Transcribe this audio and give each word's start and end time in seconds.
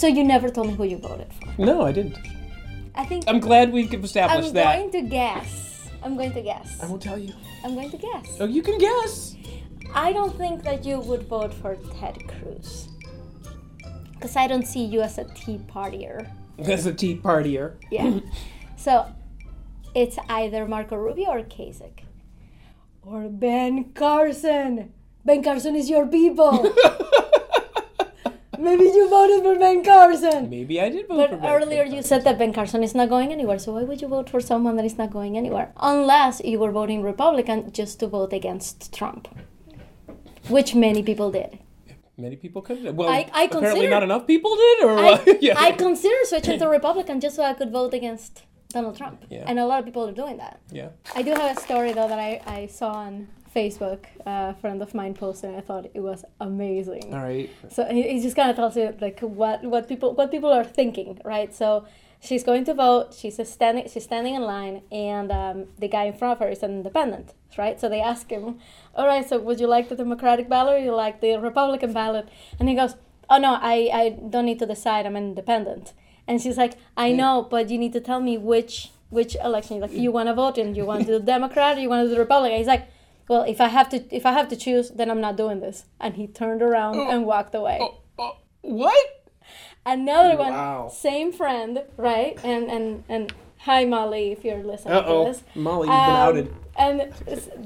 So 0.00 0.06
you 0.06 0.24
never 0.24 0.48
told 0.48 0.68
me 0.68 0.72
who 0.72 0.84
you 0.84 0.96
voted 0.96 1.30
for. 1.30 1.60
No, 1.60 1.82
I 1.82 1.92
didn't. 1.92 2.16
I 2.94 3.04
think 3.04 3.24
I'm 3.28 3.38
glad 3.38 3.70
we 3.70 3.86
could 3.86 4.02
establish 4.02 4.50
that. 4.52 4.66
I'm 4.66 4.90
that. 4.90 4.92
going 4.92 4.92
to 4.92 5.02
guess. 5.02 5.90
I'm 6.02 6.16
going 6.16 6.32
to 6.32 6.40
guess. 6.40 6.82
I 6.82 6.86
won't 6.86 7.02
tell 7.02 7.18
you. 7.18 7.34
I'm 7.62 7.74
going 7.74 7.90
to 7.90 7.98
guess. 7.98 8.38
Oh, 8.40 8.46
you 8.46 8.62
can 8.62 8.78
guess. 8.78 9.36
I 9.94 10.14
don't 10.14 10.34
think 10.38 10.62
that 10.62 10.86
you 10.86 11.00
would 11.00 11.24
vote 11.24 11.52
for 11.52 11.76
Ted 12.00 12.16
Cruz. 12.26 12.88
Because 14.14 14.36
I 14.36 14.46
don't 14.46 14.66
see 14.66 14.82
you 14.82 15.02
as 15.02 15.18
a 15.18 15.24
Tea 15.34 15.60
Partier. 15.68 16.32
As 16.60 16.86
a 16.86 16.94
Tea 16.94 17.16
Partier. 17.16 17.74
Yeah. 17.90 18.20
so 18.76 19.04
it's 19.94 20.16
either 20.30 20.66
Marco 20.66 20.96
Rubio 20.96 21.28
or 21.28 21.42
Kasich. 21.42 22.04
Or 23.02 23.28
Ben 23.28 23.92
Carson. 23.92 24.94
Ben 25.26 25.42
Carson 25.42 25.76
is 25.76 25.90
your 25.90 26.06
people. 26.06 26.74
Maybe 28.60 28.84
you 28.84 29.08
voted 29.08 29.42
for 29.42 29.58
Ben 29.58 29.82
Carson. 29.84 30.50
Maybe 30.50 30.80
I 30.80 30.88
did 30.90 31.08
vote 31.08 31.30
for 31.30 31.36
But 31.36 31.42
Ben 31.42 31.52
earlier 31.62 31.84
you 31.84 32.02
said 32.02 32.24
that 32.24 32.38
Ben 32.38 32.52
Carson 32.52 32.82
is 32.82 32.94
not 32.94 33.08
going 33.08 33.32
anywhere, 33.32 33.58
so 33.58 33.72
why 33.72 33.82
would 33.84 34.00
you 34.02 34.08
vote 34.08 34.28
for 34.28 34.40
someone 34.40 34.76
that 34.76 34.84
is 34.84 34.98
not 34.98 35.10
going 35.10 35.36
anywhere? 35.36 35.72
Unless 35.78 36.42
you 36.44 36.58
were 36.58 36.70
voting 36.70 37.02
Republican 37.02 37.72
just 37.72 38.00
to 38.00 38.06
vote 38.06 38.32
against 38.32 38.92
Trump, 38.92 39.28
which 40.48 40.74
many 40.74 41.02
people 41.02 41.30
did. 41.30 41.58
Many 42.18 42.36
people 42.36 42.60
could. 42.60 42.96
Well, 42.96 43.08
I- 43.08 43.30
I 43.32 43.44
apparently 43.44 43.86
not 43.86 44.02
enough 44.02 44.26
people 44.26 44.54
did, 44.54 44.84
or 44.84 44.98
I, 44.98 45.38
yeah. 45.40 45.54
I 45.58 45.72
consider 45.72 46.16
switching 46.24 46.58
to 46.58 46.66
Republican 46.78 47.18
just 47.20 47.36
so 47.36 47.42
I 47.42 47.54
could 47.54 47.70
vote 47.72 47.94
against 47.94 48.42
Donald 48.68 48.96
Trump. 48.96 49.24
Yeah. 49.30 49.44
And 49.46 49.58
a 49.58 49.64
lot 49.64 49.78
of 49.80 49.84
people 49.86 50.06
are 50.06 50.12
doing 50.12 50.36
that. 50.36 50.60
yeah. 50.70 50.90
I 51.14 51.22
do 51.22 51.30
have 51.30 51.56
a 51.56 51.60
story 51.60 51.92
though 51.92 52.08
that 52.08 52.18
I, 52.18 52.42
I 52.46 52.66
saw 52.66 52.90
on 52.92 53.28
Facebook. 53.54 54.04
A 54.26 54.54
friend 54.54 54.82
of 54.82 54.94
mine 54.94 55.14
posted 55.14 55.50
and 55.50 55.58
I 55.58 55.60
thought 55.60 55.86
it 55.92 56.00
was 56.00 56.24
amazing. 56.40 57.12
All 57.14 57.22
right. 57.22 57.50
So 57.70 57.84
he, 57.86 58.20
just 58.20 58.36
kind 58.36 58.50
of 58.50 58.56
tells 58.56 58.76
you 58.76 58.94
like 59.00 59.20
what 59.20 59.62
what 59.64 59.88
people 59.88 60.14
what 60.14 60.30
people 60.30 60.52
are 60.52 60.64
thinking, 60.64 61.20
right? 61.24 61.54
So 61.54 61.86
she's 62.20 62.44
going 62.44 62.64
to 62.64 62.74
vote. 62.74 63.14
She's 63.14 63.38
a 63.38 63.44
standing 63.44 63.88
she's 63.88 64.04
standing 64.04 64.34
in 64.34 64.42
line, 64.42 64.82
and 64.92 65.32
um, 65.32 65.66
the 65.78 65.88
guy 65.88 66.04
in 66.04 66.12
front 66.12 66.32
of 66.32 66.38
her 66.40 66.48
is 66.48 66.62
an 66.62 66.70
independent, 66.70 67.34
right? 67.58 67.80
So 67.80 67.88
they 67.88 68.00
ask 68.00 68.30
him, 68.30 68.58
"All 68.94 69.06
right, 69.06 69.28
so 69.28 69.38
would 69.38 69.58
you 69.58 69.66
like 69.66 69.88
the 69.88 69.96
Democratic 69.96 70.48
ballot 70.48 70.74
or 70.74 70.78
you 70.78 70.94
like 70.94 71.20
the 71.20 71.36
Republican 71.38 71.92
ballot?" 71.92 72.28
And 72.58 72.68
he 72.68 72.74
goes, 72.74 72.94
"Oh 73.28 73.38
no, 73.38 73.58
I 73.60 73.90
I 73.92 74.08
don't 74.10 74.46
need 74.46 74.60
to 74.60 74.66
decide. 74.66 75.06
I'm 75.06 75.16
an 75.16 75.24
independent." 75.24 75.92
And 76.28 76.40
she's 76.40 76.56
like, 76.56 76.74
"I 76.96 77.10
know, 77.12 77.48
but 77.50 77.70
you 77.70 77.78
need 77.78 77.92
to 77.94 78.00
tell 78.00 78.20
me 78.20 78.38
which." 78.38 78.90
Which 79.10 79.34
election 79.42 79.80
like 79.80 79.90
you 79.92 80.12
want 80.12 80.28
to 80.28 80.34
vote 80.34 80.56
in? 80.56 80.76
You 80.76 80.84
want 80.86 81.00
to 81.00 81.06
do 81.06 81.12
the 81.18 81.24
Democrat 81.24 81.76
or 81.76 81.80
you 81.80 81.88
want 81.88 82.04
to 82.04 82.08
do 82.08 82.14
the 82.14 82.20
Republican? 82.20 82.58
He's 82.58 82.68
like, 82.68 82.86
well, 83.30 83.44
if 83.54 83.60
I 83.60 83.68
have 83.68 83.88
to, 83.90 83.98
if 84.14 84.24
I 84.26 84.32
have 84.38 84.48
to 84.48 84.56
choose, 84.56 84.90
then 84.98 85.08
I'm 85.12 85.20
not 85.20 85.36
doing 85.36 85.60
this. 85.60 85.84
And 86.00 86.10
he 86.20 86.26
turned 86.26 86.62
around 86.62 86.96
and 87.12 87.24
walked 87.24 87.54
away. 87.54 87.78
Oh, 87.80 88.36
what? 88.62 89.06
Another 89.86 90.36
one, 90.36 90.52
Wow. 90.52 90.88
same 90.92 91.32
friend, 91.32 91.72
right? 91.96 92.34
And 92.44 92.64
and 92.76 93.04
and 93.08 93.32
hi 93.66 93.84
Molly, 93.84 94.32
if 94.32 94.44
you're 94.44 94.62
listening 94.72 94.94
Uh 94.94 95.02
to 95.02 95.08
oh, 95.08 95.24
this. 95.24 95.42
Molly, 95.54 95.86
you've 95.88 96.06
been 96.10 96.20
Um, 96.22 96.28
outed. 96.28 96.46
And 96.76 96.96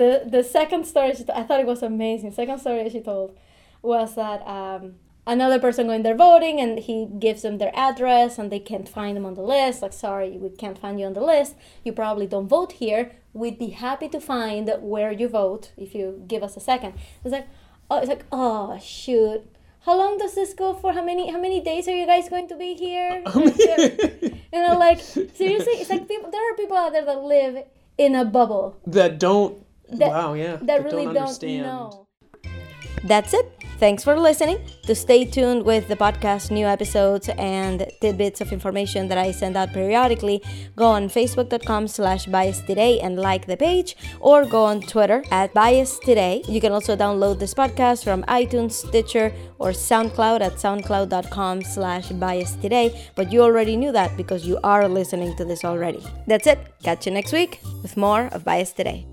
the 0.00 0.10
the 0.36 0.42
second 0.42 0.82
story, 0.92 1.14
she 1.14 1.24
t- 1.24 1.32
I 1.40 1.42
thought 1.46 1.60
it 1.60 1.66
was 1.74 1.82
amazing. 1.82 2.30
Second 2.32 2.58
story 2.64 2.88
she 2.90 3.00
told 3.00 3.36
was 3.82 4.14
that 4.22 4.40
um, 4.58 4.94
another 5.26 5.58
person 5.58 5.86
going 5.86 6.02
there 6.02 6.14
voting, 6.14 6.60
and 6.60 6.78
he 6.78 7.06
gives 7.18 7.42
them 7.42 7.58
their 7.58 7.72
address, 7.74 8.38
and 8.38 8.50
they 8.50 8.58
can't 8.58 8.88
find 8.88 9.16
them 9.16 9.26
on 9.26 9.34
the 9.34 9.42
list. 9.42 9.82
Like, 9.82 9.92
sorry, 9.92 10.30
we 10.38 10.50
can't 10.50 10.78
find 10.78 10.98
you 10.98 11.06
on 11.06 11.14
the 11.14 11.20
list. 11.20 11.54
You 11.84 11.92
probably 11.92 12.26
don't 12.26 12.48
vote 12.48 12.72
here. 12.72 13.12
We'd 13.32 13.58
be 13.58 13.70
happy 13.70 14.08
to 14.08 14.20
find 14.20 14.70
where 14.80 15.12
you 15.12 15.28
vote 15.28 15.72
if 15.76 15.94
you 15.94 16.24
give 16.26 16.42
us 16.42 16.56
a 16.56 16.60
second. 16.60 16.94
It's 17.24 17.32
like, 17.32 17.48
oh, 17.90 17.98
it's 17.98 18.08
like, 18.08 18.24
oh 18.32 18.78
shoot. 18.82 19.42
How 19.84 19.96
long 19.96 20.18
does 20.18 20.34
this 20.34 20.52
go 20.52 20.74
for? 20.74 20.92
How 20.92 21.02
many 21.02 21.30
how 21.30 21.40
many 21.40 21.60
days 21.62 21.88
are 21.88 21.96
you 21.96 22.06
guys 22.06 22.28
going 22.28 22.48
to 22.48 22.56
be 22.56 22.74
here? 22.74 23.22
you 23.34 24.62
know, 24.62 24.76
like 24.86 25.00
seriously, 25.00 25.74
it's 25.80 25.88
like 25.88 26.06
people. 26.06 26.30
There 26.30 26.52
are 26.52 26.56
people 26.56 26.76
out 26.76 26.92
there 26.92 27.04
that 27.04 27.22
live 27.22 27.64
in 27.96 28.14
a 28.14 28.24
bubble 28.24 28.78
that 28.86 29.18
don't. 29.18 29.64
that, 29.88 30.08
wow, 30.08 30.34
yeah. 30.34 30.56
that 30.62 30.84
really 30.84 31.04
don't, 31.04 31.16
understand. 31.16 31.62
know. 31.62 32.06
That's 33.04 33.32
it. 33.32 33.59
Thanks 33.80 34.04
for 34.04 34.20
listening. 34.20 34.58
To 34.82 34.94
stay 34.94 35.24
tuned 35.24 35.62
with 35.64 35.88
the 35.88 35.96
podcast, 35.96 36.50
new 36.50 36.66
episodes, 36.66 37.30
and 37.30 37.90
tidbits 38.02 38.42
of 38.42 38.52
information 38.52 39.08
that 39.08 39.16
I 39.16 39.30
send 39.30 39.56
out 39.56 39.72
periodically, 39.72 40.42
go 40.76 40.84
on 40.84 41.08
facebook.com 41.08 41.88
slash 41.88 42.26
bias 42.26 42.60
today 42.60 43.00
and 43.00 43.18
like 43.18 43.46
the 43.46 43.56
page, 43.56 43.96
or 44.20 44.44
go 44.44 44.64
on 44.64 44.82
Twitter 44.82 45.24
at 45.30 45.54
bias 45.54 45.98
today. 46.00 46.42
You 46.46 46.60
can 46.60 46.72
also 46.72 46.94
download 46.94 47.38
this 47.38 47.54
podcast 47.54 48.04
from 48.04 48.22
iTunes, 48.24 48.72
Stitcher, 48.72 49.32
or 49.58 49.70
SoundCloud 49.70 50.42
at 50.42 50.56
soundcloud.com 50.56 51.62
slash 51.62 52.10
bias 52.10 52.56
today. 52.56 53.08
But 53.14 53.32
you 53.32 53.40
already 53.40 53.78
knew 53.78 53.92
that 53.92 54.14
because 54.14 54.46
you 54.46 54.58
are 54.62 54.88
listening 54.88 55.34
to 55.36 55.46
this 55.46 55.64
already. 55.64 56.04
That's 56.26 56.46
it. 56.46 56.58
Catch 56.82 57.06
you 57.06 57.12
next 57.12 57.32
week 57.32 57.60
with 57.82 57.96
more 57.96 58.28
of 58.32 58.44
Bias 58.44 58.72
Today. 58.74 59.06